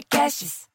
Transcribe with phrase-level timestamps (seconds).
[0.00, 0.66] Podcasts.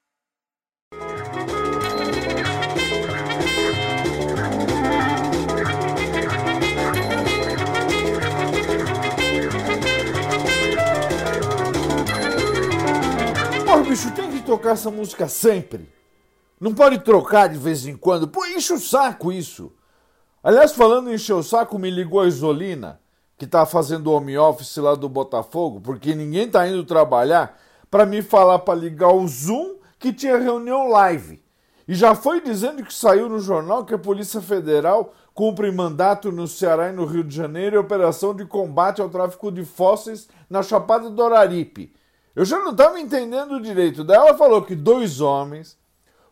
[13.66, 15.90] Porra, bicho, tem que tocar essa música sempre.
[16.60, 18.28] Não pode trocar de vez em quando.
[18.28, 19.74] Pô, enche o saco isso.
[20.44, 23.00] Aliás, falando em encher o saco, me ligou a Isolina,
[23.38, 27.60] que tá fazendo home office lá do Botafogo, porque ninguém tá indo trabalhar,
[27.96, 31.42] para me falar para ligar o Zoom que tinha reunião live.
[31.88, 36.46] E já foi dizendo que saiu no jornal que a Polícia Federal cumpre mandato no
[36.46, 40.62] Ceará e no Rio de Janeiro em operação de combate ao tráfico de fósseis na
[40.62, 41.94] Chapada do Araripe.
[42.36, 44.04] Eu já não estava entendendo direito.
[44.04, 45.78] Daí ela falou que dois homens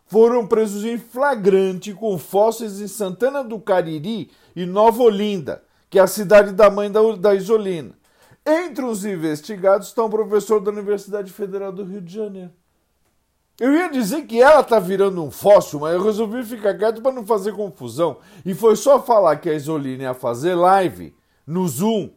[0.04, 6.02] foram presos em flagrante com fósseis em Santana do Cariri e Nova Olinda, que é
[6.02, 7.94] a cidade da mãe da, da Isolina.
[8.46, 12.50] Entre os investigados está um professor da Universidade Federal do Rio de Janeiro.
[13.58, 17.12] Eu ia dizer que ela tá virando um fóssil, mas eu resolvi ficar quieto para
[17.12, 18.18] não fazer confusão.
[18.44, 21.14] E foi só falar que a Isolina ia fazer live
[21.46, 22.10] no Zoom,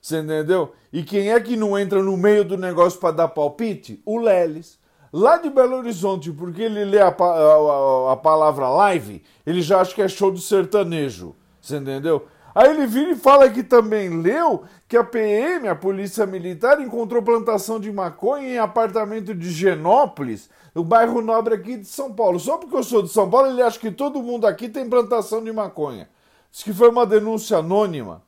[0.00, 0.72] você entendeu?
[0.92, 4.02] E quem é que não entra no meio do negócio para dar palpite?
[4.04, 4.78] O Leles.
[5.12, 9.94] Lá de Belo Horizonte, porque ele lê a, a, a, palavra live, ele já acha
[9.94, 11.34] que é show de sertanejo.
[11.60, 12.26] Você entendeu?
[12.54, 17.22] Aí ele vira e fala que também leu que a PM, a Polícia Militar, encontrou
[17.22, 22.38] plantação de maconha em apartamento de Genópolis, no bairro nobre aqui de São Paulo.
[22.38, 25.42] Só porque eu sou de São Paulo, ele acha que todo mundo aqui tem plantação
[25.42, 26.08] de maconha.
[26.50, 28.22] Diz que foi uma denúncia anônima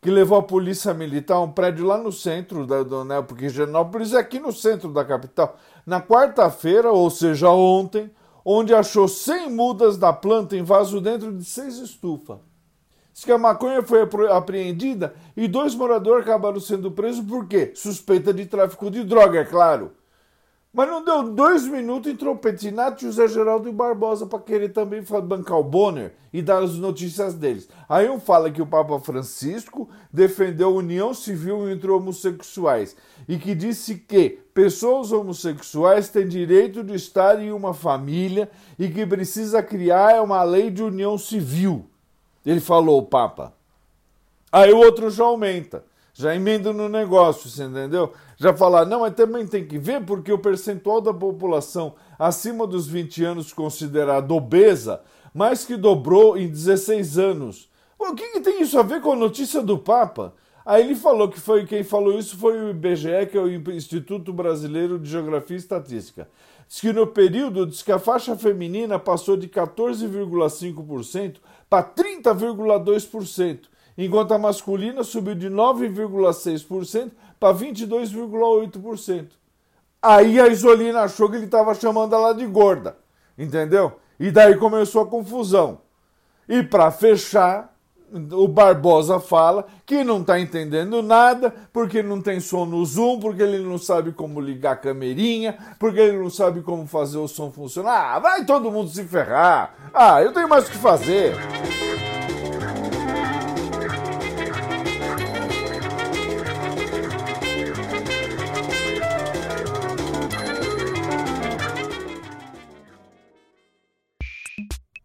[0.00, 4.12] que levou a polícia militar a um prédio lá no centro, da, né, porque Genópolis
[4.12, 8.10] é aqui no centro da capital, na quarta-feira, ou seja, ontem,
[8.44, 12.38] onde achou 100 mudas da planta em vaso dentro de seis estufas.
[13.18, 17.72] Diz que a maconha foi apreendida e dois moradores acabaram sendo presos por quê?
[17.74, 19.90] Suspeita de tráfico de droga, é claro.
[20.72, 25.58] Mas não deu dois minutos, entrou Petinato, José Geraldo e Barbosa para querer também bancar
[25.58, 27.68] o Bonner e dar as notícias deles.
[27.88, 32.94] Aí um fala que o Papa Francisco defendeu a união civil entre homossexuais
[33.26, 39.04] e que disse que pessoas homossexuais têm direito de estar em uma família e que
[39.04, 41.84] precisa criar uma lei de união civil.
[42.44, 43.52] Ele falou, o Papa.
[44.50, 45.84] Aí o outro já aumenta
[46.18, 48.12] já emenda no negócio, você entendeu?
[48.36, 52.88] Já falar, não, mas também tem que ver porque o percentual da população acima dos
[52.88, 55.00] 20 anos considerada obesa
[55.32, 57.70] mais que dobrou em 16 anos.
[57.96, 60.34] O que, que tem isso a ver com a notícia do Papa?
[60.66, 64.32] Aí ele falou que foi quem falou isso foi o IBGE, que é o Instituto
[64.32, 66.28] Brasileiro de Geografia e Estatística.
[66.68, 71.36] Diz que no período diz que a faixa feminina passou de 14,5%
[71.68, 73.60] para 30,2%
[73.96, 79.30] enquanto a masculina subiu de 9,6% para 22,8%.
[80.00, 82.96] Aí a Isolina achou que ele estava chamando ela de gorda,
[83.36, 83.98] entendeu?
[84.18, 85.80] E daí começou a confusão.
[86.48, 87.76] E para fechar,
[88.12, 93.42] o Barbosa fala que não está entendendo nada, porque não tem som no Zoom, porque
[93.42, 97.50] ele não sabe como ligar a camerinha, porque ele não sabe como fazer o som
[97.50, 98.14] funcionar.
[98.14, 99.74] Ah, vai todo mundo se ferrar.
[99.92, 101.34] Ah, eu tenho mais o que fazer.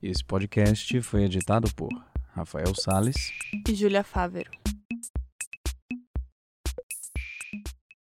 [0.02, 1.90] Esse podcast foi editado por
[2.36, 3.32] Rafael Sales
[3.68, 4.63] e Júlia Fávero.